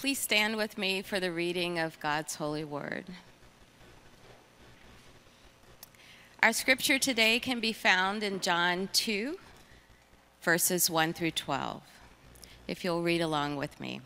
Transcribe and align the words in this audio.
Please 0.00 0.18
stand 0.18 0.56
with 0.56 0.78
me 0.78 1.02
for 1.02 1.20
the 1.20 1.30
reading 1.30 1.78
of 1.78 2.00
God's 2.00 2.36
holy 2.36 2.64
word. 2.64 3.04
Our 6.42 6.54
scripture 6.54 6.98
today 6.98 7.38
can 7.38 7.60
be 7.60 7.74
found 7.74 8.22
in 8.22 8.40
John 8.40 8.88
2, 8.94 9.38
verses 10.40 10.88
1 10.88 11.12
through 11.12 11.32
12. 11.32 11.82
If 12.66 12.82
you'll 12.82 13.02
read 13.02 13.20
along 13.20 13.56
with 13.56 13.78
me. 13.78 14.00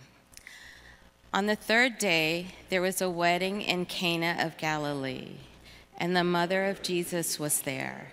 On 1.32 1.46
the 1.46 1.54
third 1.54 1.98
day, 1.98 2.48
there 2.70 2.82
was 2.82 3.00
a 3.00 3.08
wedding 3.08 3.62
in 3.62 3.86
Cana 3.86 4.36
of 4.40 4.58
Galilee, 4.58 5.36
and 5.96 6.16
the 6.16 6.24
mother 6.24 6.64
of 6.64 6.82
Jesus 6.82 7.38
was 7.38 7.60
there. 7.60 8.08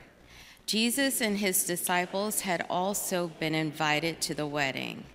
Jesus 0.68 1.20
and 1.20 1.40
his 1.40 1.64
disciples 1.64 2.42
had 2.42 2.64
also 2.70 3.32
been 3.40 3.56
invited 3.56 4.22
to 4.22 4.36
the 4.36 4.46
wedding. 4.46 5.06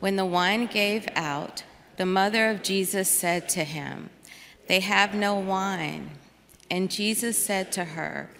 When 0.00 0.16
the 0.16 0.26
wine 0.26 0.66
gave 0.66 1.06
out, 1.14 1.62
the 1.96 2.06
mother 2.06 2.48
of 2.50 2.62
Jesus 2.62 3.08
said 3.08 3.48
to 3.50 3.64
him, 3.64 4.10
They 4.66 4.80
have 4.80 5.14
no 5.14 5.34
wine. 5.34 6.10
And 6.70 6.90
Jesus 6.90 7.42
said 7.42 7.70
to 7.72 7.84
her, 7.84 8.30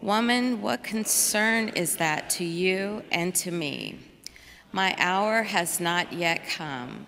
Woman, 0.00 0.60
what 0.60 0.84
concern 0.84 1.68
is 1.70 1.96
that 1.96 2.30
to 2.30 2.44
you 2.44 3.02
and 3.10 3.34
to 3.36 3.50
me? 3.50 3.98
My 4.72 4.94
hour 4.98 5.44
has 5.44 5.80
not 5.80 6.12
yet 6.12 6.46
come. 6.46 7.06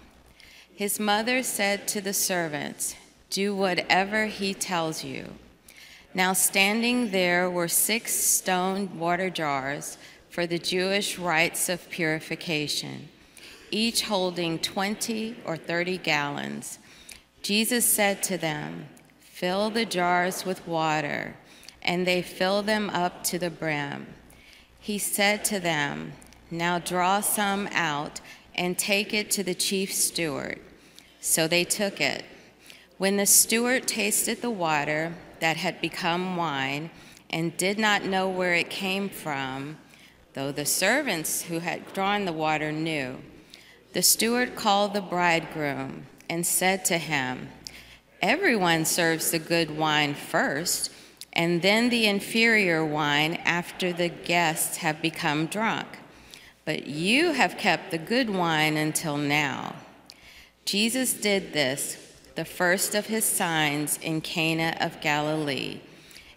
His 0.74 0.98
mother 0.98 1.42
said 1.42 1.86
to 1.88 2.00
the 2.00 2.14
servants, 2.14 2.96
Do 3.28 3.54
whatever 3.54 4.26
he 4.26 4.54
tells 4.54 5.04
you. 5.04 5.34
Now, 6.14 6.32
standing 6.32 7.10
there 7.10 7.48
were 7.48 7.68
six 7.68 8.14
stone 8.14 8.98
water 8.98 9.30
jars 9.30 9.98
for 10.30 10.46
the 10.46 10.58
Jewish 10.58 11.18
rites 11.18 11.68
of 11.68 11.90
purification, 11.90 13.08
each 13.70 14.02
holding 14.02 14.58
20 14.58 15.36
or 15.44 15.56
30 15.56 15.98
gallons. 15.98 16.78
Jesus 17.42 17.84
said 17.84 18.22
to 18.24 18.36
them, 18.36 18.88
Fill 19.20 19.70
the 19.70 19.86
jars 19.86 20.44
with 20.44 20.66
water, 20.66 21.34
and 21.82 22.06
they 22.06 22.20
filled 22.20 22.66
them 22.66 22.90
up 22.90 23.24
to 23.24 23.38
the 23.38 23.50
brim. 23.50 24.06
He 24.78 24.98
said 24.98 25.44
to 25.46 25.60
them, 25.60 26.12
Now 26.50 26.78
draw 26.78 27.20
some 27.20 27.68
out 27.72 28.20
and 28.54 28.78
take 28.78 29.14
it 29.14 29.30
to 29.32 29.42
the 29.42 29.54
chief 29.54 29.92
steward. 29.92 30.60
So 31.20 31.46
they 31.46 31.64
took 31.64 32.00
it. 32.00 32.24
When 32.98 33.16
the 33.16 33.26
steward 33.26 33.86
tasted 33.86 34.42
the 34.42 34.50
water 34.50 35.14
that 35.40 35.56
had 35.56 35.80
become 35.80 36.36
wine 36.36 36.90
and 37.30 37.56
did 37.56 37.78
not 37.78 38.04
know 38.04 38.28
where 38.28 38.54
it 38.54 38.68
came 38.68 39.08
from, 39.08 39.78
though 40.34 40.52
the 40.52 40.66
servants 40.66 41.42
who 41.42 41.60
had 41.60 41.92
drawn 41.92 42.24
the 42.24 42.32
water 42.32 42.72
knew, 42.72 43.18
the 43.92 44.02
steward 44.02 44.54
called 44.54 44.94
the 44.94 45.00
bridegroom 45.00 46.06
and 46.28 46.46
said 46.46 46.84
to 46.86 46.98
him, 46.98 47.48
Everyone 48.22 48.84
serves 48.84 49.30
the 49.30 49.38
good 49.38 49.76
wine 49.76 50.14
first, 50.14 50.92
and 51.32 51.62
then 51.62 51.88
the 51.88 52.06
inferior 52.06 52.84
wine 52.84 53.34
after 53.44 53.92
the 53.92 54.08
guests 54.08 54.78
have 54.78 55.00
become 55.00 55.46
drunk. 55.46 55.86
But 56.64 56.86
you 56.86 57.32
have 57.32 57.58
kept 57.58 57.90
the 57.90 57.98
good 57.98 58.30
wine 58.30 58.76
until 58.76 59.16
now. 59.16 59.74
Jesus 60.64 61.14
did 61.14 61.52
this, 61.52 61.96
the 62.36 62.44
first 62.44 62.94
of 62.94 63.06
his 63.06 63.24
signs 63.24 63.98
in 63.98 64.20
Cana 64.20 64.76
of 64.80 65.00
Galilee, 65.00 65.80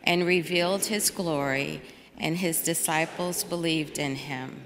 and 0.03 0.25
revealed 0.25 0.85
his 0.85 1.09
glory, 1.09 1.81
and 2.17 2.37
his 2.37 2.63
disciples 2.63 3.43
believed 3.43 3.99
in 3.99 4.15
him. 4.15 4.61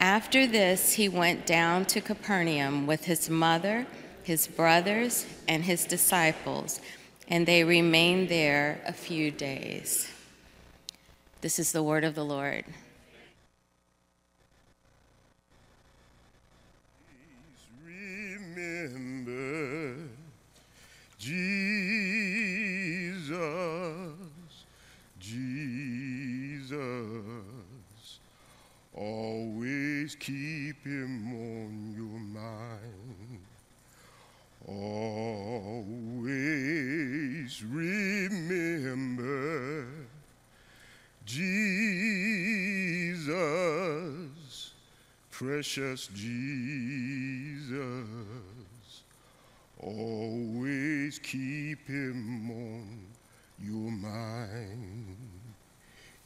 After 0.00 0.46
this, 0.46 0.94
he 0.94 1.08
went 1.08 1.46
down 1.46 1.84
to 1.86 2.00
Capernaum 2.00 2.86
with 2.86 3.04
his 3.04 3.30
mother 3.30 3.86
his 4.24 4.48
brothers, 4.48 5.26
and 5.46 5.62
his 5.62 5.84
disciples, 5.84 6.80
and 7.28 7.46
they 7.46 7.62
remained 7.62 8.30
there 8.30 8.82
a 8.86 8.92
few 8.92 9.30
days. 9.30 10.10
This 11.42 11.58
is 11.58 11.72
the 11.72 11.82
word 11.82 12.04
of 12.04 12.14
the 12.14 12.24
Lord. 12.24 12.64
remember 18.56 19.96
Jesus, 21.18 21.74
Jesus. 25.18 26.80
Always 28.94 29.43
keep 30.12 30.84
him 30.84 31.32
on 31.32 31.96
your 31.96 32.20
mind. 32.20 33.40
Always 34.66 35.86
remember 37.64 39.86
Jesus, 41.24 43.32
precious 45.30 46.08
Jesus. 46.14 47.72
Always 49.80 51.18
keep 51.18 51.86
him 51.86 52.50
on 52.50 53.06
your 53.58 53.90
mind. 53.90 55.16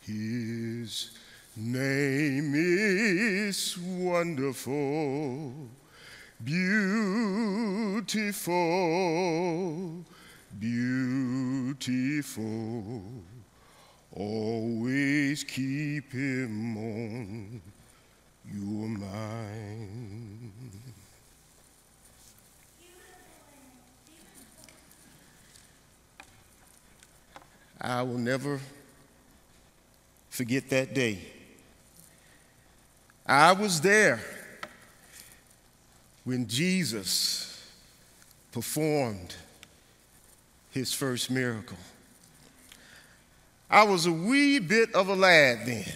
His 0.01 1.13
name 1.59 2.53
is 2.55 3.77
wonderful 3.79 5.69
beautiful, 6.45 8.05
beautiful. 10.59 12.43
Always 14.13 15.45
keep 15.45 16.13
him 16.13 16.77
on 16.77 17.63
your 18.53 18.89
mind. 18.89 20.53
I 27.81 28.03
will 28.03 28.19
never 28.19 28.59
forget 30.31 30.69
that 30.71 30.93
day. 30.95 31.38
I 33.29 33.53
was 33.53 33.83
there 33.83 34.21
when 36.25 36.49
Jesus 36.49 37.63
performed 38.53 39.35
his 40.71 40.95
first 40.95 41.31
miracle. 41.31 41.77
I 43.71 43.83
was 43.83 44.07
a 44.07 44.13
wee 44.13 44.59
bit 44.61 44.95
of 44.95 45.09
a 45.09 45.15
lad 45.15 45.67
then, 45.67 45.93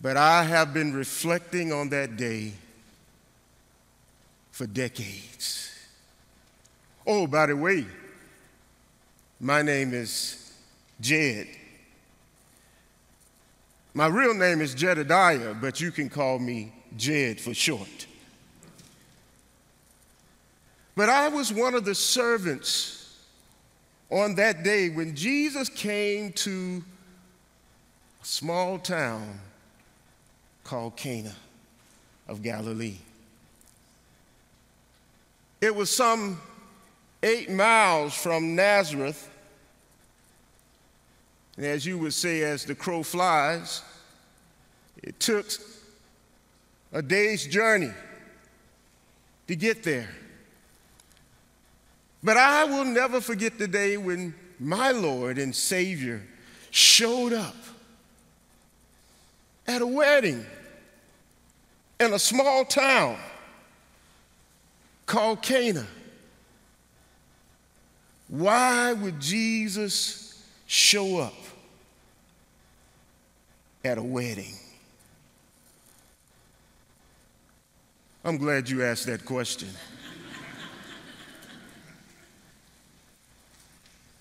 but 0.00 0.16
I 0.16 0.42
have 0.42 0.74
been 0.74 0.92
reflecting 0.92 1.72
on 1.72 1.90
that 1.90 2.16
day 2.16 2.54
for 4.50 4.66
decades. 4.66 5.72
Oh, 7.06 7.28
by 7.28 7.46
the 7.46 7.56
way, 7.56 7.86
my 9.38 9.62
name 9.62 9.94
is 9.94 10.52
Jed. 11.00 11.46
My 13.92 14.06
real 14.06 14.34
name 14.34 14.60
is 14.60 14.74
Jedediah, 14.74 15.54
but 15.54 15.80
you 15.80 15.90
can 15.90 16.08
call 16.08 16.38
me 16.38 16.72
Jed 16.96 17.40
for 17.40 17.52
short. 17.52 18.06
But 20.94 21.08
I 21.08 21.28
was 21.28 21.52
one 21.52 21.74
of 21.74 21.84
the 21.84 21.94
servants 21.94 23.18
on 24.10 24.34
that 24.36 24.62
day 24.62 24.90
when 24.90 25.16
Jesus 25.16 25.68
came 25.68 26.32
to 26.34 26.84
a 28.22 28.24
small 28.24 28.78
town 28.78 29.40
called 30.62 30.96
Cana 30.96 31.34
of 32.28 32.42
Galilee. 32.42 32.98
It 35.60 35.74
was 35.74 35.94
some 35.94 36.40
eight 37.22 37.50
miles 37.50 38.14
from 38.14 38.54
Nazareth. 38.54 39.28
And 41.60 41.68
as 41.68 41.84
you 41.84 41.98
would 41.98 42.14
say, 42.14 42.40
as 42.40 42.64
the 42.64 42.74
crow 42.74 43.02
flies, 43.02 43.82
it 45.02 45.20
took 45.20 45.44
a 46.90 47.02
day's 47.02 47.46
journey 47.46 47.90
to 49.46 49.54
get 49.54 49.82
there. 49.82 50.08
But 52.22 52.38
I 52.38 52.64
will 52.64 52.86
never 52.86 53.20
forget 53.20 53.58
the 53.58 53.68
day 53.68 53.98
when 53.98 54.34
my 54.58 54.90
Lord 54.92 55.36
and 55.36 55.54
Savior 55.54 56.22
showed 56.70 57.34
up 57.34 57.56
at 59.66 59.82
a 59.82 59.86
wedding 59.86 60.46
in 62.00 62.14
a 62.14 62.18
small 62.18 62.64
town 62.64 63.18
called 65.04 65.42
Cana. 65.42 65.86
Why 68.28 68.94
would 68.94 69.20
Jesus 69.20 70.42
show 70.66 71.18
up 71.18 71.34
at 73.84 73.98
a 73.98 74.02
wedding? 74.02 74.54
I'm 78.24 78.36
glad 78.36 78.68
you 78.68 78.84
asked 78.84 79.06
that 79.06 79.24
question. 79.24 79.68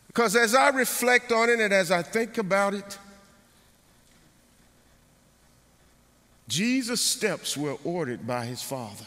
because 0.07 0.35
as 0.35 0.55
I 0.55 0.69
reflect 0.69 1.31
on 1.31 1.49
it 1.49 1.59
and 1.59 1.73
as 1.73 1.91
I 1.91 2.01
think 2.01 2.37
about 2.37 2.73
it, 2.73 2.97
Jesus' 6.47 7.01
steps 7.01 7.55
were 7.55 7.77
ordered 7.83 8.25
by 8.25 8.45
his 8.45 8.61
Father. 8.61 9.05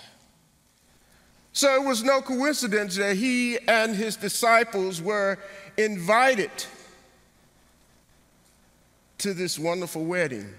So 1.53 1.75
it 1.75 1.87
was 1.87 2.03
no 2.03 2.23
coincidence 2.23 2.97
that 2.97 3.17
he 3.17 3.59
and 3.69 3.95
his 3.95 4.17
disciples 4.17 5.03
were 5.03 5.39
invited 5.77 6.51
to 9.23 9.33
this 9.33 9.57
wonderful 9.57 10.05
wedding 10.05 10.53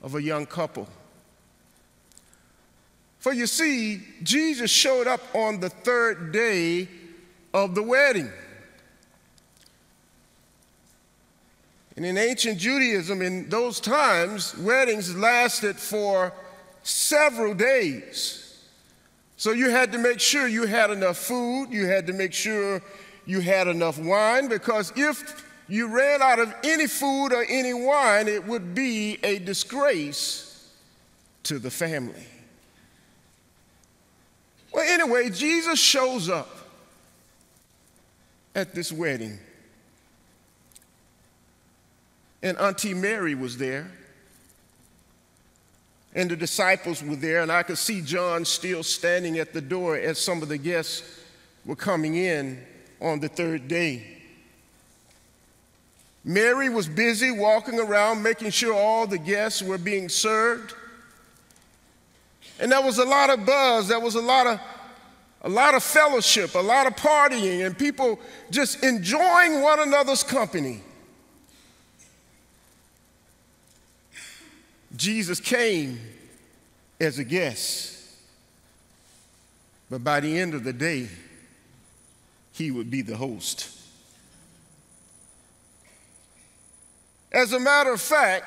of 0.00 0.14
a 0.14 0.22
young 0.22 0.46
couple. 0.46 0.88
For 3.18 3.32
you 3.32 3.46
see, 3.46 4.02
Jesus 4.22 4.70
showed 4.70 5.08
up 5.08 5.20
on 5.34 5.58
the 5.58 5.68
third 5.68 6.30
day 6.30 6.88
of 7.52 7.74
the 7.74 7.82
wedding. 7.82 8.30
And 11.96 12.06
in 12.06 12.16
ancient 12.16 12.58
Judaism, 12.58 13.20
in 13.20 13.48
those 13.48 13.80
times, 13.80 14.56
weddings 14.58 15.16
lasted 15.16 15.76
for 15.76 16.32
several 16.84 17.52
days. 17.54 18.62
So 19.36 19.50
you 19.50 19.70
had 19.70 19.90
to 19.90 19.98
make 19.98 20.20
sure 20.20 20.46
you 20.46 20.66
had 20.66 20.90
enough 20.90 21.16
food, 21.16 21.68
you 21.70 21.86
had 21.86 22.06
to 22.06 22.12
make 22.12 22.32
sure 22.32 22.80
you 23.26 23.40
had 23.40 23.66
enough 23.66 23.98
wine, 23.98 24.46
because 24.48 24.92
if 24.94 25.44
you 25.68 25.86
ran 25.88 26.20
out 26.20 26.38
of 26.38 26.54
any 26.62 26.86
food 26.86 27.32
or 27.32 27.44
any 27.48 27.72
wine, 27.72 28.28
it 28.28 28.46
would 28.46 28.74
be 28.74 29.18
a 29.22 29.38
disgrace 29.38 30.70
to 31.44 31.58
the 31.58 31.70
family. 31.70 32.26
Well, 34.72 34.84
anyway, 34.86 35.30
Jesus 35.30 35.78
shows 35.78 36.28
up 36.28 36.50
at 38.54 38.74
this 38.74 38.92
wedding. 38.92 39.38
And 42.42 42.58
Auntie 42.58 42.92
Mary 42.92 43.34
was 43.34 43.56
there. 43.56 43.90
And 46.14 46.30
the 46.30 46.36
disciples 46.36 47.02
were 47.02 47.16
there, 47.16 47.42
and 47.42 47.50
I 47.50 47.64
could 47.64 47.78
see 47.78 48.00
John 48.00 48.44
still 48.44 48.82
standing 48.82 49.38
at 49.38 49.52
the 49.52 49.60
door 49.60 49.96
as 49.96 50.18
some 50.18 50.42
of 50.42 50.48
the 50.48 50.58
guests 50.58 51.02
were 51.64 51.74
coming 51.74 52.14
in 52.14 52.64
on 53.00 53.18
the 53.18 53.28
third 53.28 53.66
day. 53.66 54.23
Mary 56.24 56.70
was 56.70 56.88
busy 56.88 57.30
walking 57.30 57.78
around 57.78 58.22
making 58.22 58.50
sure 58.50 58.72
all 58.72 59.06
the 59.06 59.18
guests 59.18 59.62
were 59.62 59.76
being 59.76 60.08
served. 60.08 60.74
And 62.58 62.72
there 62.72 62.80
was 62.80 62.98
a 62.98 63.04
lot 63.04 63.30
of 63.30 63.44
buzz, 63.44 63.88
there 63.88 64.00
was 64.00 64.14
a 64.14 64.22
lot 64.22 64.46
of 64.46 64.60
a 65.42 65.48
lot 65.48 65.74
of 65.74 65.82
fellowship, 65.82 66.54
a 66.54 66.58
lot 66.58 66.86
of 66.86 66.96
partying, 66.96 67.66
and 67.66 67.76
people 67.76 68.18
just 68.50 68.82
enjoying 68.82 69.60
one 69.60 69.78
another's 69.78 70.22
company. 70.22 70.80
Jesus 74.96 75.40
came 75.40 76.00
as 76.98 77.18
a 77.18 77.24
guest, 77.24 77.92
but 79.90 80.02
by 80.02 80.20
the 80.20 80.38
end 80.38 80.54
of 80.54 80.64
the 80.64 80.72
day, 80.72 81.08
he 82.52 82.70
would 82.70 82.90
be 82.90 83.02
the 83.02 83.16
host. 83.16 83.73
As 87.34 87.52
a 87.52 87.58
matter 87.58 87.92
of 87.92 88.00
fact, 88.00 88.46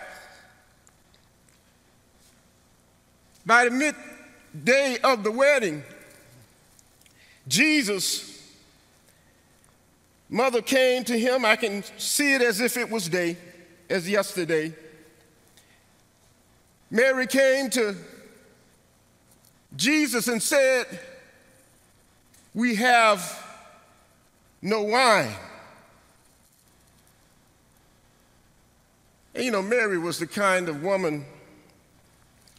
by 3.45 3.65
the 3.65 3.71
midday 3.71 4.97
of 5.03 5.25
the 5.25 5.31
wedding, 5.31 5.83
Jesus' 7.49 8.41
mother 10.29 10.61
came 10.61 11.03
to 11.03 11.19
him. 11.19 11.43
I 11.43 11.57
can 11.57 11.83
see 11.97 12.33
it 12.33 12.41
as 12.41 12.61
if 12.61 12.77
it 12.77 12.89
was 12.89 13.09
day, 13.09 13.35
as 13.89 14.09
yesterday. 14.09 14.73
Mary 16.89 17.27
came 17.27 17.69
to 17.71 17.93
Jesus 19.75 20.29
and 20.29 20.41
said, 20.41 20.85
We 22.53 22.75
have 22.75 23.45
no 24.61 24.83
wine. 24.83 25.35
And 29.37 29.45
you 29.45 29.51
know, 29.51 29.61
Mary 29.61 29.99
was 29.99 30.17
the 30.17 30.25
kind 30.25 30.67
of 30.67 30.81
woman 30.81 31.23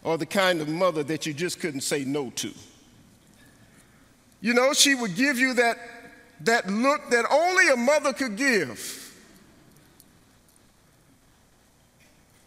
or 0.04 0.16
the 0.16 0.26
kind 0.26 0.60
of 0.60 0.68
mother 0.68 1.02
that 1.02 1.26
you 1.26 1.34
just 1.34 1.58
couldn't 1.58 1.80
say 1.80 2.04
no 2.04 2.30
to. 2.36 2.52
You 4.40 4.54
know, 4.54 4.72
she 4.72 4.94
would 4.94 5.16
give 5.16 5.40
you 5.40 5.54
that, 5.54 5.76
that 6.42 6.70
look 6.70 7.10
that 7.10 7.24
only 7.32 7.68
a 7.70 7.76
mother 7.76 8.12
could 8.12 8.36
give. 8.36 9.12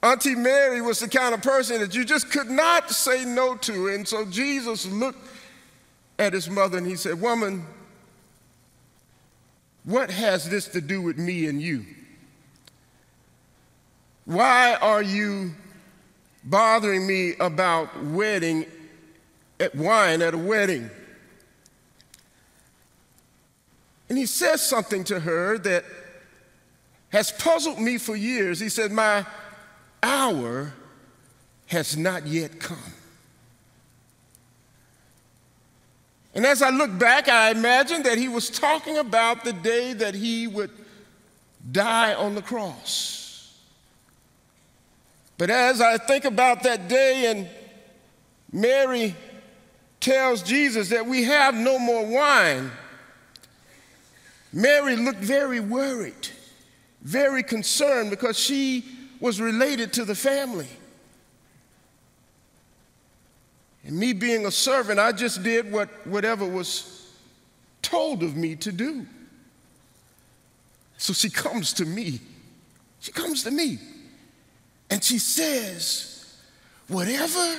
Auntie 0.01 0.33
Mary 0.33 0.79
was 0.79 0.99
the 0.99 1.09
kind 1.09 1.35
of 1.35 1.41
person 1.41 1.81
that 1.81 1.93
you 1.93 2.05
just 2.05 2.31
could 2.31 2.49
not 2.49 2.89
say 2.89 3.25
no 3.25 3.57
to. 3.57 3.89
And 3.89 4.07
so 4.07 4.23
Jesus 4.23 4.85
looked 4.85 5.27
at 6.17 6.31
his 6.31 6.49
mother 6.49 6.77
and 6.77 6.87
he 6.87 6.95
said, 6.95 7.19
Woman, 7.19 7.65
what 9.83 10.09
has 10.09 10.49
this 10.49 10.69
to 10.69 10.79
do 10.79 11.01
with 11.01 11.17
me 11.17 11.47
and 11.47 11.61
you? 11.61 11.85
Why 14.31 14.75
are 14.75 15.01
you 15.01 15.51
bothering 16.45 17.05
me 17.05 17.33
about 17.37 18.01
wedding 18.01 18.65
at 19.59 19.75
wine 19.75 20.21
at 20.21 20.33
a 20.33 20.37
wedding? 20.37 20.89
And 24.07 24.17
he 24.17 24.25
says 24.25 24.65
something 24.65 25.03
to 25.05 25.19
her 25.19 25.57
that 25.57 25.83
has 27.09 27.33
puzzled 27.33 27.77
me 27.77 27.97
for 27.97 28.15
years. 28.15 28.61
He 28.61 28.69
said, 28.69 28.93
My 28.93 29.25
hour 30.01 30.75
has 31.65 31.97
not 31.97 32.25
yet 32.25 32.57
come. 32.57 32.93
And 36.33 36.45
as 36.45 36.61
I 36.61 36.69
look 36.69 36.97
back, 36.97 37.27
I 37.27 37.51
imagine 37.51 38.03
that 38.03 38.17
he 38.17 38.29
was 38.29 38.49
talking 38.49 38.97
about 38.97 39.43
the 39.43 39.51
day 39.51 39.91
that 39.91 40.15
he 40.15 40.47
would 40.47 40.71
die 41.69 42.13
on 42.13 42.35
the 42.35 42.41
cross. 42.41 43.20
But 45.41 45.49
as 45.49 45.81
I 45.81 45.97
think 45.97 46.25
about 46.25 46.61
that 46.61 46.87
day, 46.87 47.31
and 47.31 47.49
Mary 48.51 49.15
tells 49.99 50.43
Jesus 50.43 50.89
that 50.89 51.07
we 51.07 51.23
have 51.23 51.55
no 51.55 51.79
more 51.79 52.05
wine, 52.05 52.69
Mary 54.53 54.95
looked 54.95 55.17
very 55.17 55.59
worried, 55.59 56.29
very 57.01 57.41
concerned 57.41 58.11
because 58.11 58.37
she 58.37 58.85
was 59.19 59.41
related 59.41 59.93
to 59.93 60.05
the 60.05 60.13
family. 60.13 60.67
And 63.83 63.97
me 63.97 64.13
being 64.13 64.45
a 64.45 64.51
servant, 64.51 64.99
I 64.99 65.11
just 65.11 65.41
did 65.41 65.71
what, 65.71 65.89
whatever 66.05 66.45
was 66.45 67.15
told 67.81 68.21
of 68.21 68.35
me 68.35 68.55
to 68.57 68.71
do. 68.71 69.07
So 70.99 71.13
she 71.13 71.31
comes 71.31 71.73
to 71.73 71.85
me. 71.85 72.19
She 72.99 73.11
comes 73.11 73.41
to 73.45 73.49
me. 73.49 73.79
And 74.91 75.01
she 75.01 75.19
says, 75.19 76.35
whatever 76.89 77.57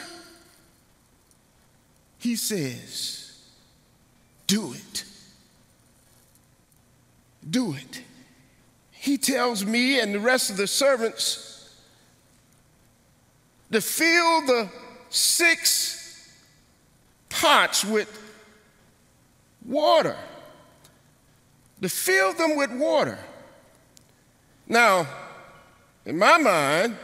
he 2.19 2.37
says, 2.37 3.41
do 4.47 4.75
it. 4.75 5.05
Do 7.49 7.73
it. 7.73 8.03
He 8.91 9.17
tells 9.17 9.65
me 9.65 9.99
and 9.99 10.15
the 10.15 10.21
rest 10.21 10.51
of 10.51 10.59
the 10.59 10.67
servants 10.67 11.75
to 13.73 13.81
fill 13.81 14.47
the 14.47 14.69
six 15.09 16.31
pots 17.31 17.83
with 17.83 18.21
water, 19.67 20.17
to 21.81 21.89
fill 21.89 22.35
them 22.35 22.57
with 22.57 22.71
water. 22.73 23.19
Now, 24.69 25.07
in 26.05 26.19
my 26.19 26.37
mind, 26.37 26.97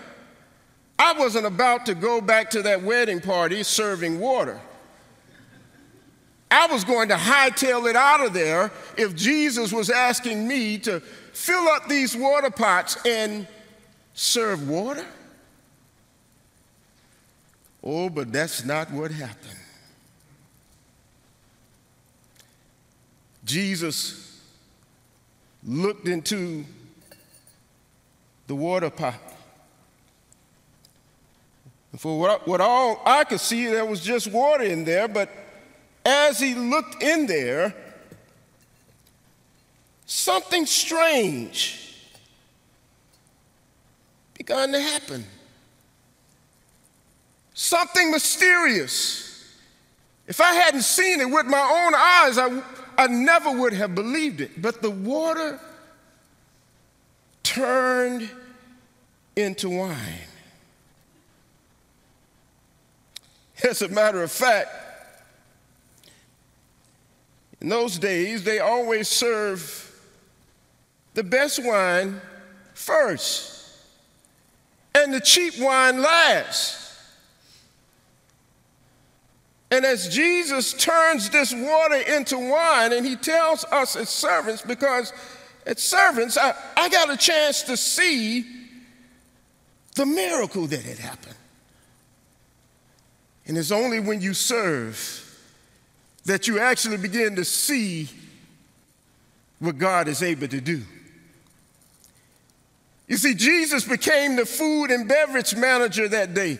I 0.99 1.13
wasn't 1.13 1.47
about 1.47 1.87
to 1.87 1.95
go 1.95 2.21
back 2.21 2.51
to 2.51 2.63
that 2.63 2.83
wedding 2.83 3.21
party 3.21 3.63
serving 3.63 4.19
water. 4.19 4.61
I 6.51 6.67
was 6.67 6.83
going 6.83 7.09
to 7.11 7.15
hightail 7.15 7.89
it 7.89 7.95
out 7.95 8.25
of 8.25 8.33
there 8.33 8.73
if 8.97 9.15
Jesus 9.15 9.73
was 9.73 9.91
asking 9.91 10.49
me 10.49 10.79
to 10.79 11.01
fill 11.01 11.69
up 11.69 11.89
these 11.89 12.17
water 12.17 12.51
pots 12.51 12.97
and 13.05 13.47
serve 14.15 14.69
water. 14.69 15.05
Oh, 17.85 18.09
but 18.09 18.33
that's 18.33 18.65
not 18.65 18.91
what 18.91 19.11
happened. 19.11 19.57
Jesus 23.45 24.41
looked 25.65 26.09
into 26.09 26.65
the 28.47 28.55
water 28.55 28.91
pot 28.91 29.15
for 31.99 32.19
what, 32.19 32.47
what 32.47 32.61
all 32.61 33.03
I 33.05 33.25
could 33.25 33.41
see, 33.41 33.67
there 33.67 33.85
was 33.85 34.01
just 34.01 34.31
water 34.31 34.63
in 34.63 34.85
there, 34.85 35.09
but 35.09 35.29
as 36.05 36.39
he 36.39 36.55
looked 36.55 37.03
in 37.03 37.27
there, 37.27 37.75
something 40.07 40.65
strange 40.65 41.97
began 44.35 44.71
to 44.73 44.81
happen. 44.81 45.25
Something 47.53 48.13
mysterious. 48.13 49.59
If 50.29 50.41
I 50.41 50.55
hadn't 50.55 50.83
seen 50.83 51.21
it 51.21 51.29
with 51.29 51.47
my 51.47 51.59
own 51.59 51.95
eyes, 51.95 52.39
I, 52.39 52.63
I 52.97 53.09
never 53.09 53.51
would 53.51 53.73
have 53.73 53.97
believed 53.97 54.41
it. 54.41 54.63
But 54.63 54.81
the 54.81 54.91
water 54.91 55.59
turned 57.43 58.31
into 59.35 59.71
wine. 59.71 60.28
As 63.63 63.83
a 63.83 63.89
matter 63.89 64.23
of 64.23 64.31
fact, 64.31 64.71
in 67.61 67.69
those 67.69 67.99
days, 67.99 68.45
they 68.45 68.61
always 68.61 69.09
serve 69.09 69.85
the 71.15 71.25
best 71.25 71.65
wine 71.65 72.21
first 72.75 73.59
and 74.95 75.13
the 75.13 75.21
cheap 75.21 75.59
wine 75.59 76.01
last. 76.01 76.77
And 79.71 79.85
as 79.85 80.09
Jesus 80.09 80.73
turns 80.73 81.29
this 81.31 81.53
water 81.53 81.97
into 81.97 82.39
wine, 82.39 82.93
and 82.93 83.05
he 83.05 83.17
tells 83.17 83.65
us 83.65 83.97
as 83.97 84.09
servants, 84.09 84.63
because 84.63 85.13
as 85.67 85.83
servants, 85.83 86.39
I, 86.39 86.55
I 86.77 86.89
got 86.89 87.11
a 87.11 87.17
chance 87.17 87.63
to 87.65 87.77
see 87.77 88.47
the 89.95 90.07
miracle 90.07 90.67
that 90.69 90.83
had 90.83 90.99
happened. 90.99 91.35
And 93.49 93.57
it's 93.57 93.73
only 93.73 93.99
when 93.99 94.21
you 94.21 94.35
serve 94.35 95.25
that 96.27 96.47
you 96.47 96.59
actually 96.59 96.99
begin 96.99 97.37
to 97.37 97.45
see 97.45 98.09
what 99.59 99.79
God 99.79 100.07
is 100.07 100.23
able 100.23 100.47
to 100.49 100.61
do. 100.61 100.83
You 103.09 103.17
see, 103.17 103.35
Jesus 103.35 103.89
became 103.89 104.37
the 104.37 104.45
food 104.45 104.91
and 104.91 105.09
beverage 105.09 105.57
manager 105.57 106.07
that 106.09 106.35
day. 106.35 106.59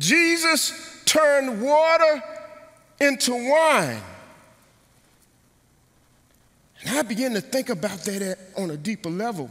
Jesus 0.00 0.72
turned 1.04 1.62
water 1.62 2.22
into 3.00 3.32
wine. 3.32 4.02
And 6.82 6.98
I 6.98 7.02
began 7.02 7.34
to 7.34 7.40
think 7.40 7.68
about 7.68 8.00
that 8.00 8.38
on 8.56 8.70
a 8.70 8.76
deeper 8.76 9.10
level. 9.10 9.50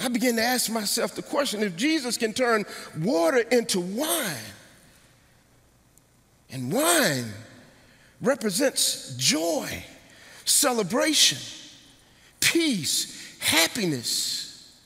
I 0.00 0.08
began 0.08 0.36
to 0.36 0.42
ask 0.42 0.70
myself 0.70 1.14
the 1.14 1.22
question 1.22 1.62
if 1.62 1.76
Jesus 1.76 2.16
can 2.16 2.32
turn 2.32 2.64
water 3.00 3.38
into 3.38 3.80
wine, 3.80 4.36
and 6.50 6.72
wine 6.72 7.32
represents 8.20 9.14
joy, 9.16 9.68
celebration, 10.44 11.38
peace, 12.40 13.36
happiness. 13.40 14.76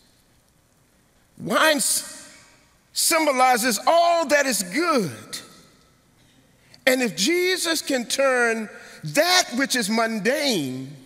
Wine 1.38 1.81
symbolizes 2.92 3.78
all 3.87 4.26
that 4.26 4.47
is 4.47 4.62
good. 4.62 5.38
And 6.87 7.00
if 7.00 7.16
Jesus 7.16 7.81
can 7.81 8.07
turn 8.07 8.69
that 9.04 9.49
which 9.57 9.76
is 9.76 9.88
mundane 9.88 10.97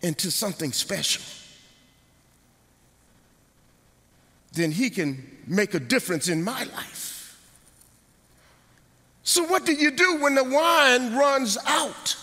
into 0.00 0.30
something 0.30 0.72
special, 0.72 1.24
then 4.58 4.72
he 4.72 4.90
can 4.90 5.38
make 5.46 5.74
a 5.74 5.80
difference 5.80 6.28
in 6.28 6.42
my 6.42 6.64
life. 6.64 7.38
So, 9.22 9.44
what 9.44 9.66
do 9.66 9.72
you 9.72 9.90
do 9.90 10.18
when 10.20 10.34
the 10.34 10.44
wine 10.44 11.14
runs 11.14 11.58
out 11.66 12.16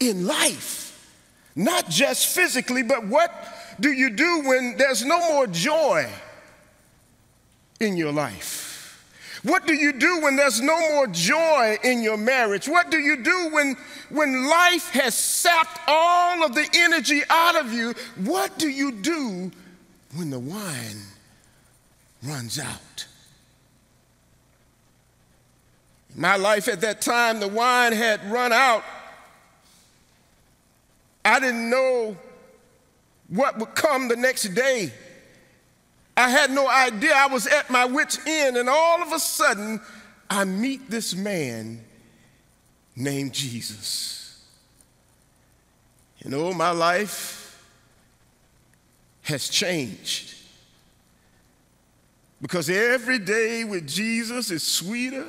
in 0.00 0.26
life? 0.26 0.82
Not 1.54 1.88
just 1.88 2.34
physically, 2.34 2.82
but 2.82 3.06
what 3.06 3.32
do 3.80 3.90
you 3.90 4.10
do 4.10 4.42
when 4.44 4.76
there's 4.76 5.04
no 5.04 5.18
more 5.32 5.46
joy 5.46 6.08
in 7.80 7.96
your 7.96 8.12
life? 8.12 8.66
What 9.42 9.66
do 9.66 9.74
you 9.74 9.92
do 9.92 10.20
when 10.22 10.34
there's 10.34 10.60
no 10.60 10.78
more 10.92 11.06
joy 11.06 11.78
in 11.84 12.02
your 12.02 12.16
marriage? 12.16 12.66
What 12.68 12.90
do 12.90 12.98
you 12.98 13.22
do 13.22 13.50
when, 13.52 13.76
when 14.10 14.48
life 14.48 14.90
has 14.90 15.14
sapped 15.14 15.78
all 15.86 16.44
of 16.44 16.54
the 16.54 16.68
energy 16.74 17.22
out 17.30 17.54
of 17.54 17.72
you? 17.72 17.94
What 18.24 18.58
do 18.58 18.68
you 18.68 18.90
do 18.90 19.52
when 20.16 20.30
the 20.30 20.38
wine 20.38 21.02
runs 22.22 22.58
out? 22.58 23.06
In 26.14 26.20
my 26.20 26.36
life 26.36 26.68
at 26.68 26.80
that 26.80 27.00
time, 27.00 27.40
the 27.40 27.48
wine 27.48 27.92
had 27.92 28.24
run 28.30 28.52
out. 28.52 28.82
I 31.24 31.40
didn't 31.40 31.68
know 31.68 32.16
what 33.28 33.58
would 33.58 33.74
come 33.74 34.08
the 34.08 34.16
next 34.16 34.54
day. 34.54 34.92
I 36.16 36.30
had 36.30 36.50
no 36.50 36.66
idea. 36.68 37.12
I 37.14 37.26
was 37.26 37.46
at 37.46 37.68
my 37.68 37.84
wits' 37.84 38.18
end, 38.26 38.56
and 38.56 38.68
all 38.68 39.02
of 39.02 39.12
a 39.12 39.18
sudden, 39.18 39.80
I 40.30 40.44
meet 40.44 40.88
this 40.88 41.14
man 41.14 41.84
named 42.94 43.34
Jesus. 43.34 44.44
You 46.18 46.34
oh, 46.34 46.48
know, 46.48 46.54
my 46.54 46.70
life 46.70 47.45
has 49.26 49.48
changed 49.48 50.34
because 52.40 52.68
every 52.70 53.18
day 53.18 53.64
with 53.64 53.86
Jesus 53.86 54.50
is 54.50 54.62
sweeter 54.62 55.26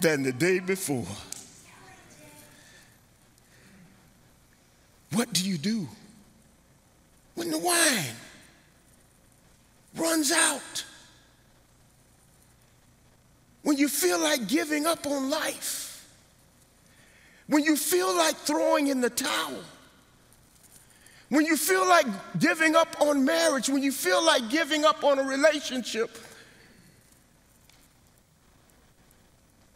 than 0.00 0.22
the 0.22 0.32
day 0.32 0.58
before. 0.58 1.06
What 5.12 5.32
do 5.32 5.48
you 5.48 5.58
do 5.58 5.88
when 7.34 7.50
the 7.50 7.58
wine 7.58 8.14
runs 9.98 10.32
out. 10.32 10.84
When 13.62 13.76
you 13.76 13.88
feel 13.88 14.18
like 14.18 14.48
giving 14.48 14.86
up 14.86 15.06
on 15.06 15.28
life, 15.28 16.08
when 17.48 17.64
you 17.64 17.76
feel 17.76 18.14
like 18.16 18.34
throwing 18.36 18.88
in 18.88 19.00
the 19.00 19.10
towel, 19.10 19.62
when 21.28 21.44
you 21.44 21.56
feel 21.56 21.86
like 21.86 22.06
giving 22.38 22.74
up 22.74 23.00
on 23.00 23.24
marriage, 23.24 23.68
when 23.68 23.82
you 23.82 23.92
feel 23.92 24.24
like 24.24 24.48
giving 24.48 24.84
up 24.84 25.04
on 25.04 25.18
a 25.18 25.22
relationship, 25.22 26.16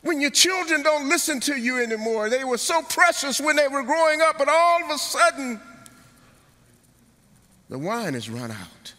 when 0.02 0.20
your 0.20 0.30
children 0.30 0.82
don't 0.82 1.08
listen 1.08 1.40
to 1.40 1.54
you 1.54 1.82
anymore, 1.82 2.28
they 2.28 2.44
were 2.44 2.58
so 2.58 2.82
precious 2.82 3.40
when 3.40 3.56
they 3.56 3.68
were 3.68 3.82
growing 3.82 4.20
up, 4.20 4.38
but 4.38 4.48
all 4.48 4.84
of 4.84 4.90
a 4.90 4.98
sudden, 4.98 5.60
the 7.68 7.78
wine 7.78 8.14
has 8.14 8.28
run 8.28 8.50
out 8.50 8.94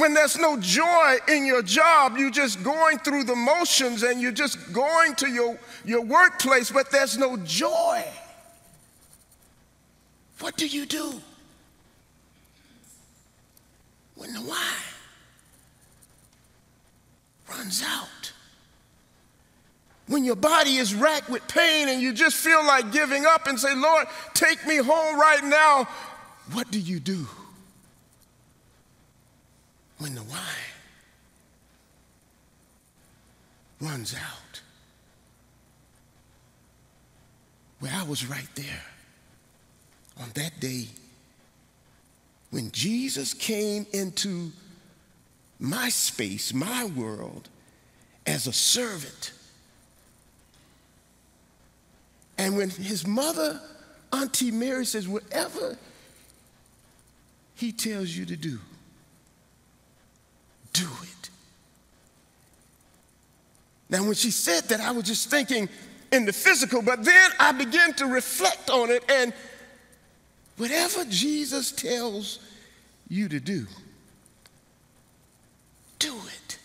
when 0.00 0.14
there's 0.14 0.38
no 0.38 0.58
joy 0.58 1.18
in 1.28 1.44
your 1.44 1.62
job, 1.62 2.16
you're 2.16 2.30
just 2.30 2.62
going 2.62 2.98
through 2.98 3.24
the 3.24 3.36
motions 3.36 4.02
and 4.02 4.20
you're 4.20 4.32
just 4.32 4.72
going 4.72 5.14
to 5.16 5.28
your, 5.28 5.58
your 5.84 6.02
workplace, 6.02 6.70
but 6.70 6.90
there's 6.90 7.18
no 7.18 7.36
joy. 7.38 8.02
What 10.40 10.56
do 10.56 10.66
you 10.66 10.86
do 10.86 11.20
when 14.16 14.32
the 14.32 14.40
wine 14.40 14.58
runs 17.50 17.82
out? 17.86 18.32
When 20.06 20.24
your 20.24 20.36
body 20.36 20.76
is 20.76 20.94
racked 20.94 21.28
with 21.28 21.46
pain 21.46 21.88
and 21.88 22.02
you 22.02 22.12
just 22.12 22.36
feel 22.36 22.64
like 22.66 22.90
giving 22.90 23.26
up 23.26 23.46
and 23.46 23.60
say, 23.60 23.74
Lord, 23.76 24.06
take 24.34 24.66
me 24.66 24.78
home 24.78 25.20
right 25.20 25.44
now, 25.44 25.86
what 26.52 26.70
do 26.70 26.80
you 26.80 26.98
do? 26.98 27.26
when 30.00 30.14
the 30.14 30.22
wine 30.22 30.40
runs 33.80 34.14
out. 34.14 34.62
Where 37.80 37.92
I 37.94 38.02
was 38.02 38.26
right 38.26 38.48
there 38.54 38.82
on 40.20 40.28
that 40.34 40.60
day 40.60 40.86
when 42.50 42.70
Jesus 42.72 43.32
came 43.32 43.86
into 43.92 44.50
my 45.58 45.88
space, 45.88 46.52
my 46.52 46.84
world, 46.84 47.48
as 48.26 48.46
a 48.46 48.52
servant. 48.52 49.32
And 52.38 52.56
when 52.56 52.70
his 52.70 53.06
mother, 53.06 53.60
Auntie 54.12 54.50
Mary, 54.50 54.84
says, 54.84 55.06
whatever 55.06 55.76
he 57.54 57.72
tells 57.72 58.08
you 58.10 58.24
to 58.26 58.36
do, 58.36 58.58
do 60.72 60.88
it. 61.02 61.30
Now, 63.90 64.04
when 64.04 64.14
she 64.14 64.30
said 64.30 64.64
that, 64.68 64.80
I 64.80 64.92
was 64.92 65.04
just 65.04 65.30
thinking 65.30 65.68
in 66.10 66.24
the 66.24 66.32
physical, 66.32 66.80
but 66.80 67.04
then 67.04 67.30
I 67.38 67.52
began 67.52 67.92
to 67.94 68.06
reflect 68.06 68.70
on 68.70 68.90
it, 68.90 69.04
and 69.10 69.32
whatever 70.60 71.06
Jesus 71.06 71.72
tells 71.72 72.38
you 73.08 73.28
to 73.30 73.40
do, 73.40 73.66
do 75.98 76.14
it. 76.14 76.58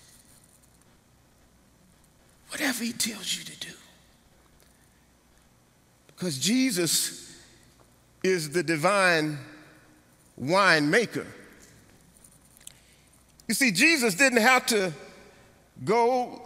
whatever 2.50 2.84
he 2.84 2.94
tells 2.94 3.38
you 3.38 3.44
to 3.44 3.60
do. 3.60 3.74
Because 6.08 6.38
Jesus 6.38 7.36
is 8.24 8.50
the 8.52 8.64
divine 8.64 9.38
winemaker. 10.42 11.26
You 13.50 13.56
see, 13.56 13.72
Jesus 13.72 14.16
didn't 14.16 14.42
have 14.42 14.66
to 14.68 14.94
go 15.84 16.42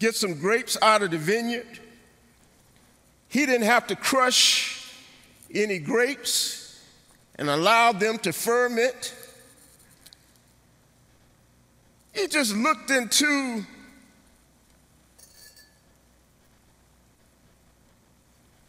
get 0.00 0.16
some 0.16 0.34
grapes 0.34 0.76
out 0.82 1.02
of 1.02 1.12
the 1.12 1.18
vineyard. 1.18 1.78
He 3.28 3.46
didn't 3.46 3.66
have 3.66 3.86
to 3.88 3.96
crush 3.96 4.79
any 5.54 5.78
grapes 5.78 6.80
and 7.36 7.48
allowed 7.48 8.00
them 8.00 8.18
to 8.18 8.32
ferment. 8.32 9.14
He 12.12 12.26
just 12.26 12.54
looked 12.54 12.90
into 12.90 13.64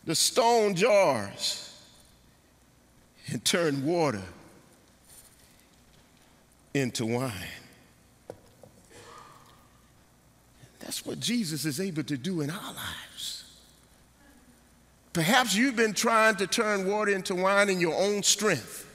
the 0.06 0.16
stone 0.16 0.76
jars 0.76 1.68
and 3.28 3.44
turned 3.44 3.84
water 3.84 4.24
into 6.74 7.06
wine. 7.06 7.32
That's 10.80 11.06
what 11.06 11.20
Jesus 11.20 11.66
is 11.66 11.80
able 11.80 12.04
to 12.04 12.18
do 12.18 12.42
in 12.42 12.50
our 12.50 12.74
lives. 12.74 13.41
Perhaps 15.14 15.56
you've 15.56 15.76
been 15.76 15.94
trying 15.94 16.36
to 16.38 16.48
turn 16.48 16.88
water 16.88 17.12
into 17.12 17.36
wine 17.36 17.70
in 17.70 17.80
your 17.80 17.96
own 17.96 18.24
strength. 18.24 18.88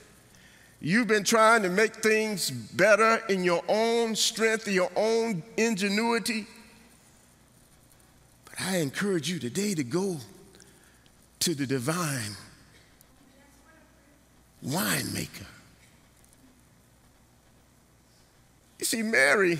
You've 0.81 1.07
been 1.07 1.23
trying 1.23 1.63
to 1.63 1.69
make 1.69 1.97
things 1.97 2.49
better 2.51 3.21
in 3.29 3.43
your 3.43 3.63
own 3.67 4.15
strength, 4.15 4.67
your 4.67 4.91
own 4.95 5.43
ingenuity. 5.57 6.47
But 8.45 8.61
I 8.61 8.77
encourage 8.77 9.29
you 9.29 9.39
today 9.39 9.73
to 9.75 9.83
go 9.83 10.17
to 11.39 11.55
the 11.55 11.67
divine 11.67 12.35
winemaker. 14.65 15.45
You 18.79 18.85
see, 18.85 19.01
Mary 19.01 19.59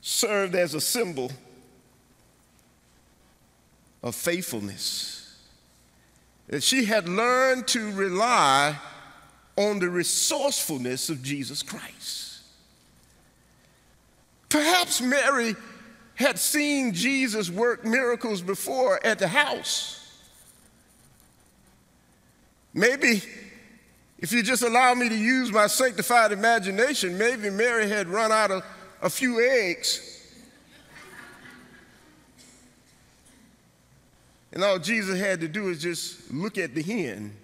served 0.00 0.54
as 0.54 0.74
a 0.74 0.80
symbol 0.80 1.30
of 4.06 4.14
faithfulness. 4.14 5.36
That 6.46 6.62
she 6.62 6.84
had 6.84 7.08
learned 7.08 7.66
to 7.68 7.90
rely 7.90 8.76
on 9.56 9.80
the 9.80 9.88
resourcefulness 9.88 11.10
of 11.10 11.24
Jesus 11.24 11.60
Christ. 11.60 12.42
Perhaps 14.48 15.00
Mary 15.00 15.56
had 16.14 16.38
seen 16.38 16.92
Jesus 16.92 17.50
work 17.50 17.84
miracles 17.84 18.42
before 18.42 19.04
at 19.04 19.18
the 19.18 19.26
house. 19.26 20.22
Maybe, 22.72 23.22
if 24.20 24.32
you 24.32 24.44
just 24.44 24.62
allow 24.62 24.94
me 24.94 25.08
to 25.08 25.16
use 25.16 25.50
my 25.50 25.66
sanctified 25.66 26.30
imagination, 26.30 27.18
maybe 27.18 27.50
Mary 27.50 27.88
had 27.88 28.06
run 28.06 28.30
out 28.30 28.52
of 28.52 28.62
a 29.02 29.10
few 29.10 29.44
eggs. 29.44 30.15
And 34.52 34.62
all 34.62 34.78
Jesus 34.78 35.18
had 35.18 35.40
to 35.40 35.48
do 35.48 35.68
is 35.68 35.82
just 35.82 36.32
look 36.32 36.58
at 36.58 36.74
the 36.74 36.82
hen. 36.82 37.36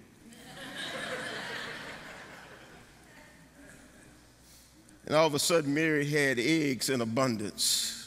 and 5.05 5.15
all 5.15 5.27
of 5.27 5.33
a 5.33 5.39
sudden, 5.39 5.73
Mary 5.73 6.09
had 6.09 6.39
eggs 6.39 6.89
in 6.89 7.01
abundance. 7.01 7.99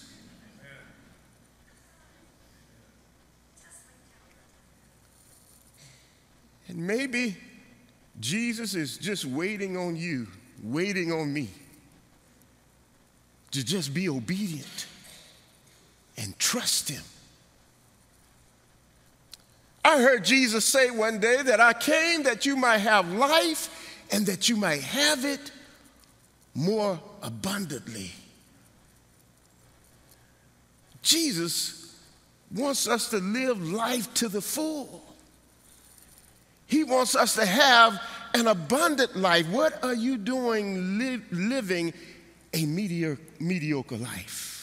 And 6.68 6.86
maybe 6.86 7.36
Jesus 8.18 8.74
is 8.74 8.98
just 8.98 9.24
waiting 9.24 9.76
on 9.76 9.94
you, 9.96 10.26
waiting 10.62 11.12
on 11.12 11.32
me 11.32 11.48
to 13.52 13.64
just 13.64 13.94
be 13.94 14.08
obedient 14.08 14.86
and 16.16 16.36
trust 16.38 16.88
Him. 16.88 17.02
I 19.96 20.02
heard 20.02 20.24
Jesus 20.24 20.66
say 20.66 20.90
one 20.90 21.20
day 21.20 21.40
that 21.42 21.58
I 21.58 21.72
came 21.72 22.24
that 22.24 22.44
you 22.44 22.54
might 22.54 22.78
have 22.78 23.10
life 23.14 24.02
and 24.12 24.26
that 24.26 24.46
you 24.46 24.56
might 24.56 24.82
have 24.82 25.24
it 25.24 25.50
more 26.54 27.00
abundantly. 27.22 28.12
Jesus 31.00 31.94
wants 32.54 32.86
us 32.86 33.08
to 33.08 33.18
live 33.18 33.62
life 33.72 34.12
to 34.14 34.28
the 34.28 34.42
full. 34.42 35.02
He 36.66 36.84
wants 36.84 37.16
us 37.16 37.34
to 37.36 37.46
have 37.46 37.98
an 38.34 38.48
abundant 38.48 39.16
life. 39.16 39.48
What 39.48 39.82
are 39.82 39.94
you 39.94 40.18
doing 40.18 40.98
li- 40.98 41.22
living 41.30 41.94
a 42.52 42.66
mediocre, 42.66 43.22
mediocre 43.40 43.96
life? 43.96 44.55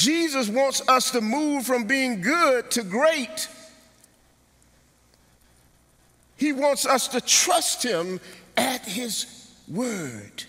Jesus 0.00 0.48
wants 0.48 0.80
us 0.88 1.10
to 1.10 1.20
move 1.20 1.66
from 1.66 1.84
being 1.84 2.22
good 2.22 2.70
to 2.70 2.82
great. 2.82 3.48
He 6.38 6.54
wants 6.54 6.86
us 6.86 7.06
to 7.08 7.20
trust 7.20 7.82
Him 7.82 8.18
at 8.56 8.86
His 8.86 9.26
word. 9.68 10.44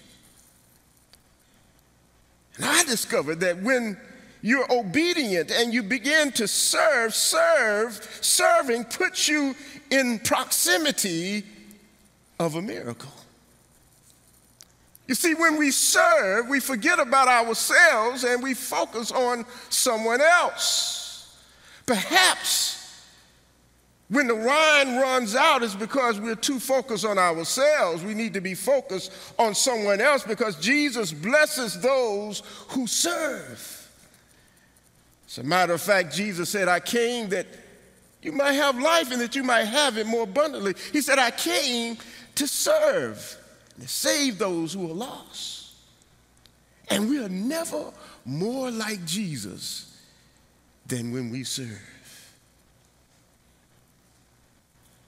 And 2.56 2.64
I 2.64 2.86
discovered 2.86 3.42
that 3.42 3.62
when 3.62 3.98
you're 4.42 4.72
obedient 4.72 5.52
and 5.52 5.74
you 5.74 5.84
begin 5.84 6.32
to 6.32 6.48
serve, 6.48 7.14
serve, 7.14 8.20
serving 8.22 8.86
puts 8.86 9.28
you 9.28 9.54
in 9.90 10.20
proximity 10.20 11.44
of 12.40 12.56
a 12.56 12.62
miracle. 12.62 13.12
You 15.12 15.16
see, 15.16 15.34
when 15.34 15.58
we 15.58 15.72
serve, 15.72 16.48
we 16.48 16.62
forget 16.62 16.98
about 16.98 17.28
ourselves 17.28 18.24
and 18.24 18.42
we 18.42 18.54
focus 18.54 19.12
on 19.12 19.46
someone 19.68 20.22
else. 20.22 21.38
Perhaps 21.86 23.04
when 24.08 24.28
the 24.28 24.36
wine 24.38 24.96
runs 24.96 25.36
out, 25.36 25.64
it's 25.64 25.76
because 25.76 26.18
we're 26.18 26.36
too 26.36 26.62
focused 26.62 27.04
on 27.04 27.18
ourselves. 27.18 28.06
We 28.06 28.14
need 28.14 28.34
to 28.36 28.40
be 28.40 28.54
focused 28.54 29.12
on 29.38 29.54
someone 29.54 30.00
else 30.00 30.24
because 30.24 30.56
Jesus 30.62 31.12
blesses 31.12 31.82
those 31.82 32.42
who 32.70 32.88
serve. 32.88 33.92
As 35.28 35.40
a 35.40 35.44
matter 35.44 35.74
of 35.74 35.82
fact, 35.82 36.16
Jesus 36.16 36.50
said, 36.50 36.70
I 36.70 36.80
came 36.80 37.28
that 37.32 37.48
you 38.22 38.32
might 38.32 38.54
have 38.54 38.80
life 38.80 39.12
and 39.12 39.20
that 39.20 39.36
you 39.36 39.44
might 39.44 39.66
have 39.66 39.98
it 39.98 40.08
more 40.08 40.24
abundantly. 40.24 40.74
He 40.94 41.02
said, 41.02 41.20
I 41.20 41.32
came 41.32 41.98
to 42.36 42.48
serve 42.48 43.40
to 43.80 43.88
save 43.88 44.38
those 44.38 44.74
who 44.74 44.90
are 44.90 44.94
lost. 44.94 45.74
And 46.90 47.10
we 47.10 47.24
are 47.24 47.30
never 47.30 47.92
more 48.26 48.70
like 48.70 49.06
Jesus 49.06 49.98
than 50.86 51.12
when 51.12 51.30
we 51.30 51.44
serve. 51.44 51.80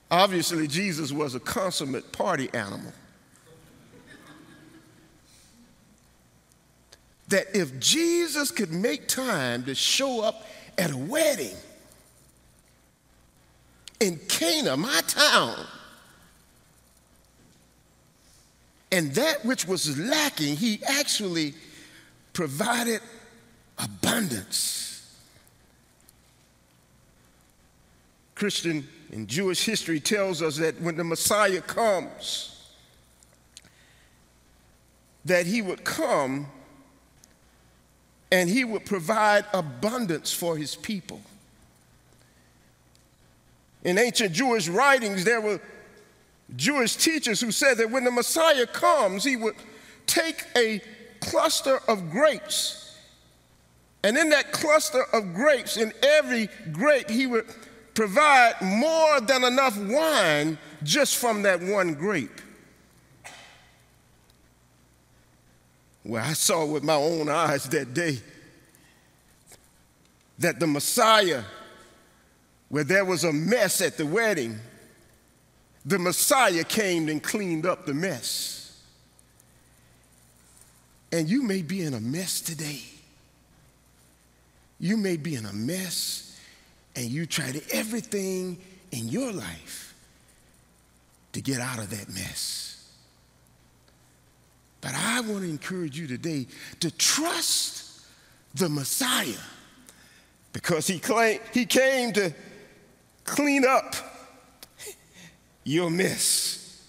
Obviously, 0.10 0.68
Jesus 0.68 1.12
was 1.12 1.36
a 1.36 1.40
consummate 1.40 2.12
party 2.12 2.50
animal. 2.54 2.94
that 7.34 7.48
if 7.56 7.80
Jesus 7.80 8.52
could 8.52 8.72
make 8.72 9.08
time 9.08 9.64
to 9.64 9.74
show 9.74 10.22
up 10.22 10.46
at 10.78 10.92
a 10.92 10.98
wedding 10.98 11.56
in 14.00 14.20
Cana, 14.28 14.78
my 14.78 15.02
town, 15.08 15.56
and 18.94 19.12
that 19.16 19.44
which 19.44 19.68
was 19.68 19.98
lacking, 19.98 20.56
he 20.56 20.80
actually 20.86 21.56
provided 22.32 23.02
abundance. 23.80 25.18
Christian 28.36 28.88
and 29.12 29.28
Jewish 29.28 29.66
history 29.66 30.00
tells 30.00 30.44
us 30.44 30.58
that 30.58 30.80
when 30.80 30.96
the 30.96 31.04
Messiah 31.04 31.62
comes, 31.62 32.72
that 35.26 35.48
he 35.48 35.64
would 35.64 35.84
come 35.84 36.46
and 38.32 38.48
he 38.48 38.64
would 38.64 38.86
provide 38.86 39.46
abundance 39.56 40.32
for 40.32 40.56
his 40.56 40.76
people. 40.76 41.20
In 43.84 43.98
ancient 43.98 44.34
Jewish 44.34 44.68
writings, 44.68 45.26
there 45.26 45.42
were 45.42 45.60
Jewish 46.56 46.96
teachers 46.96 47.42
who 47.42 47.52
said 47.52 47.78
that 47.78 47.90
when 47.90 48.04
the 48.04 48.12
Messiah 48.12 48.68
comes, 48.68 49.24
he 49.24 49.36
would 49.36 49.56
take 50.06 50.46
a 50.56 50.82
cluster 51.20 51.80
of 51.88 52.10
grapes. 52.12 52.98
And 54.04 54.18
in 54.18 54.30
that 54.30 54.52
cluster 54.52 55.04
of 55.14 55.34
grapes, 55.34 55.78
in 55.78 55.94
every 56.04 56.50
grape, 56.72 57.10
he 57.10 57.26
would 57.26 57.46
provide 57.94 58.56
more 58.62 59.22
than 59.22 59.44
enough 59.44 59.78
wine 59.78 60.58
just 60.84 61.18
from 61.18 61.44
that 61.44 61.62
one 61.62 61.94
grape. 61.94 62.42
Well, 66.04 66.24
I 66.24 66.34
saw 66.34 66.66
with 66.66 66.84
my 66.84 66.96
own 66.96 67.30
eyes 67.30 67.64
that 67.70 67.94
day 67.94 68.20
that 70.40 70.60
the 70.60 70.68
Messiah, 70.68 71.44
where 72.68 72.84
there 72.84 73.06
was 73.06 73.24
a 73.24 73.32
mess 73.32 73.80
at 73.80 73.98
the 73.98 74.06
wedding, 74.06 74.60
the 75.86 76.00
Messiah 76.00 76.64
came 76.64 77.10
and 77.10 77.22
cleaned 77.22 77.66
up 77.66 77.86
the 77.86 77.94
mess. 77.94 78.82
And 81.12 81.30
you 81.30 81.44
may 81.44 81.62
be 81.62 81.84
in 81.84 81.94
a 81.94 82.00
mess 82.00 82.42
today. 82.42 82.82
You 84.80 84.98
may 84.98 85.18
be 85.18 85.36
in 85.36 85.46
a 85.46 85.54
mess 85.54 86.40
and 86.96 87.06
you 87.06 87.26
tried 87.26 87.62
everything 87.72 88.58
in 88.92 89.08
your 89.10 89.32
life 89.32 89.96
to 91.34 91.42
get 91.42 91.60
out 91.60 91.80
of 91.80 91.90
that 91.90 92.10
mess. 92.10 92.92
But 94.82 94.94
I 94.96 95.22
want 95.22 95.44
to 95.44 95.50
encourage 95.50 95.98
you 95.98 96.08
today 96.08 96.48
to 96.80 96.92
trust 96.92 98.02
the 98.56 98.70
Messiah 98.70 99.34
because 100.52 100.88
he, 100.88 101.00
claimed, 101.00 101.42
he 101.54 101.66
came 101.66 102.14
to 102.14 102.34
clean 103.24 103.66
up 103.66 104.13
your 105.64 105.90
miss. 105.90 106.82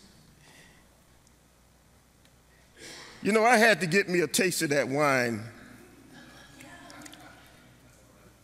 You 3.22 3.32
know, 3.32 3.44
I 3.44 3.56
had 3.56 3.80
to 3.80 3.86
get 3.86 4.08
me 4.08 4.20
a 4.20 4.26
taste 4.26 4.62
of 4.62 4.70
that 4.70 4.88
wine 4.88 5.42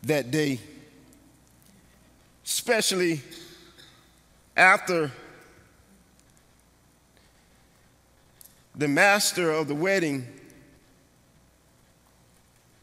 that 0.04 0.30
day, 0.30 0.58
especially 2.44 3.20
after 4.56 5.10
the 8.74 8.88
master 8.88 9.50
of 9.50 9.68
the 9.68 9.74
wedding 9.74 10.26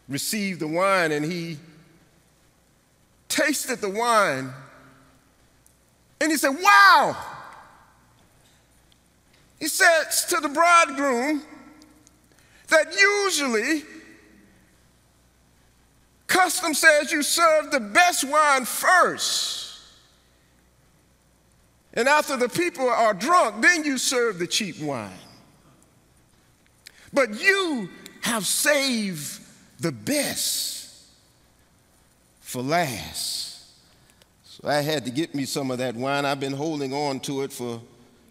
received 0.07 0.59
the 0.59 0.67
wine 0.67 1.11
and 1.11 1.25
he 1.25 1.57
tasted 3.27 3.79
the 3.81 3.89
wine 3.89 4.53
and 6.21 6.31
he 6.31 6.37
said, 6.37 6.55
Wow! 6.61 7.17
He 9.59 9.67
says 9.67 10.25
to 10.25 10.37
the 10.37 10.49
bridegroom 10.49 11.41
that 12.67 12.93
usually 12.93 13.83
custom 16.27 16.73
says 16.73 17.11
you 17.11 17.23
serve 17.23 17.71
the 17.71 17.79
best 17.79 18.23
wine 18.23 18.65
first. 18.65 19.79
And 21.93 22.07
after 22.07 22.37
the 22.37 22.49
people 22.49 22.87
are 22.87 23.13
drunk, 23.13 23.61
then 23.61 23.83
you 23.83 23.97
serve 23.97 24.37
the 24.37 24.45
cheap 24.45 24.79
wine. 24.79 25.09
But 27.11 27.41
you 27.41 27.89
have 28.21 28.45
saved 28.45 29.41
the 29.79 29.91
best 29.91 31.07
for 32.41 32.61
last. 32.61 33.65
So 34.43 34.67
I 34.67 34.81
had 34.81 35.05
to 35.05 35.11
get 35.11 35.33
me 35.33 35.45
some 35.45 35.71
of 35.71 35.79
that 35.79 35.95
wine. 35.95 36.25
I've 36.25 36.39
been 36.39 36.53
holding 36.53 36.93
on 36.93 37.19
to 37.21 37.41
it 37.41 37.51
for 37.51 37.81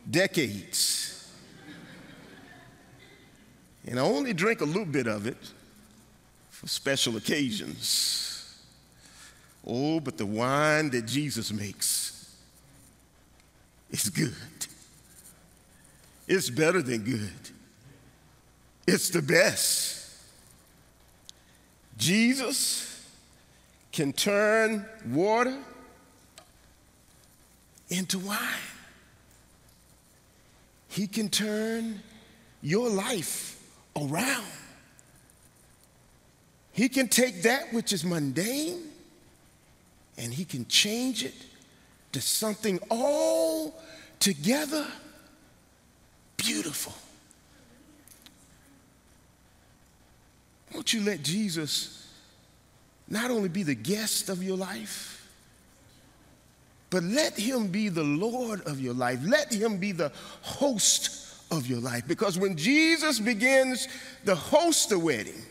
decades. 0.09 1.16
And 3.87 3.99
I 3.99 4.03
only 4.03 4.33
drink 4.33 4.61
a 4.61 4.65
little 4.65 4.85
bit 4.85 5.07
of 5.07 5.27
it 5.27 5.37
for 6.51 6.67
special 6.67 7.17
occasions. 7.17 8.57
Oh, 9.67 10.01
but 10.01 10.17
the 10.17 10.27
wine 10.27 10.91
that 10.91 11.07
Jesus 11.07 11.53
makes 11.53 12.37
is 13.91 14.09
good. 14.09 14.35
It's 16.27 16.51
better 16.51 16.83
than 16.83 17.05
good. 17.05 17.31
It's 18.87 19.11
the 19.11 19.23
best. 19.23 20.11
Jesus 21.97 23.05
can 23.93 24.13
turn 24.13 24.87
water 25.09 25.59
into 27.89 28.19
wine. 28.19 28.39
He 30.89 31.07
can 31.07 31.29
turn 31.29 32.01
your 32.63 32.89
life 32.89 33.56
around. 33.97 34.47
He 36.73 36.89
can 36.89 37.09
take 37.09 37.43
that 37.43 37.73
which 37.73 37.93
is 37.93 38.05
mundane 38.05 38.83
and 40.19 40.33
he 40.33 40.45
can 40.45 40.67
change 40.67 41.25
it 41.25 41.35
to 42.13 42.21
something 42.21 42.79
all 42.91 43.83
together 44.21 44.87
beautiful. 46.37 46.93
Won't 50.75 50.93
you 50.93 51.03
let 51.03 51.23
Jesus 51.23 52.07
not 53.09 53.31
only 53.31 53.49
be 53.49 53.63
the 53.63 53.75
guest 53.75 54.29
of 54.29 54.43
your 54.43 54.57
life, 54.57 55.27
but 56.91 57.03
let 57.03 57.39
him 57.39 57.69
be 57.69 57.89
the 57.89 58.03
Lord 58.03 58.63
of 58.63 58.81
your 58.81 58.95
life. 58.95 59.21
Let 59.23 59.53
him 59.53 59.79
be 59.79 59.93
the 59.93 60.13
host 60.43 61.26
of 61.51 61.67
your 61.67 61.81
life. 61.81 62.07
Because 62.07 62.39
when 62.39 62.57
Jesus 62.57 63.21
begins 63.21 63.89
to 64.25 64.35
host 64.35 64.89
the 64.89 64.99
wedding, 64.99 65.43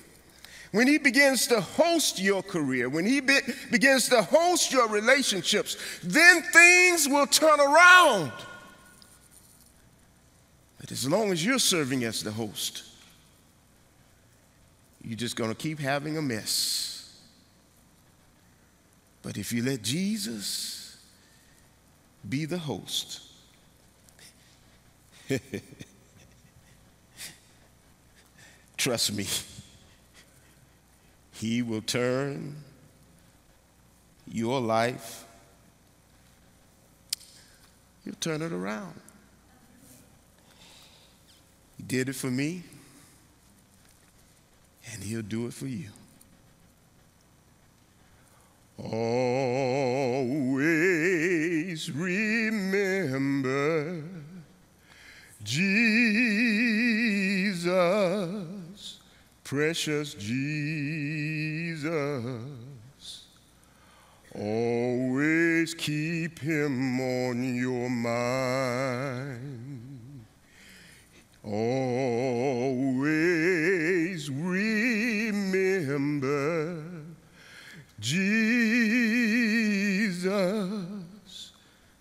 when 0.71 0.87
he 0.87 0.97
begins 0.97 1.47
to 1.47 1.61
host 1.61 2.19
your 2.19 2.43
career, 2.43 2.89
when 2.89 3.05
he 3.05 3.21
be- 3.21 3.39
begins 3.71 4.09
to 4.09 4.21
host 4.21 4.73
your 4.73 4.89
relationships, 4.89 5.77
then 6.03 6.41
things 6.41 7.07
will 7.07 7.27
turn 7.27 7.59
around. 7.59 8.31
But 10.79 10.91
as 10.91 11.09
long 11.09 11.31
as 11.31 11.45
you're 11.45 11.59
serving 11.59 12.03
as 12.03 12.21
the 12.23 12.31
host, 12.31 12.83
you're 15.01 15.15
just 15.15 15.35
going 15.35 15.49
to 15.49 15.55
keep 15.55 15.79
having 15.79 16.17
a 16.17 16.21
mess. 16.21 17.19
But 19.21 19.37
if 19.37 19.53
you 19.53 19.63
let 19.63 19.81
Jesus 19.81 20.97
be 22.27 22.45
the 22.45 22.57
host, 22.57 23.21
trust 28.85 29.13
me, 29.13 29.25
he 31.33 31.63
will 31.63 31.81
turn 31.81 32.55
your 34.27 34.61
life, 34.61 35.25
he'll 38.03 38.13
turn 38.19 38.43
it 38.43 38.51
around. 38.51 38.93
He 41.77 41.83
did 41.83 42.09
it 42.09 42.13
for 42.13 42.29
me 42.29 42.61
and 44.93 45.03
He'll 45.03 45.23
do 45.23 45.47
it 45.47 45.53
for 45.53 45.67
you. 45.67 45.89
Always 48.77 49.01
remember 51.91 54.03
Jesus, 55.43 57.73
precious 59.45 60.13
Jesus. 60.15 61.87
Always 64.33 65.73
keep 65.75 66.39
him 66.39 66.99
on 66.99 67.55
your 67.55 67.89
mind. 67.89 69.15
Always 71.43 72.59
remember 74.31 75.85
Jesus, 77.99 78.31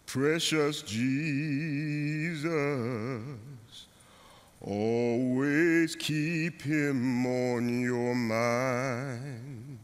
precious 0.06 0.82
Jesus. 0.82 2.42
Always 4.66 5.94
keep 5.94 6.62
him 6.62 7.26
on 7.26 7.80
your 7.80 8.14
mind. 8.14 9.78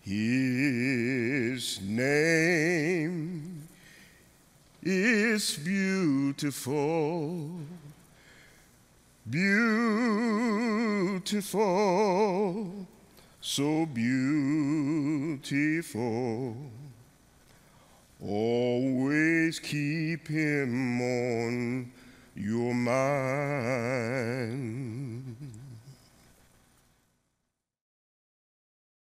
His 0.00 1.80
name 1.82 3.68
is 4.82 5.56
beautiful 5.56 7.50
beautiful, 9.28 10.06
so 13.40 13.86
beautiful. 13.86 15.46
Always 18.20 19.58
keep 19.60 20.28
him 20.28 21.00
on 21.00 21.90
your 22.36 22.74
mind. 22.74 24.24